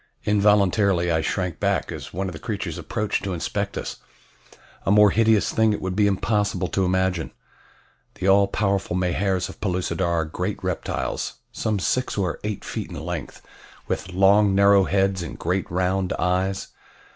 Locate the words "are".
10.11-10.25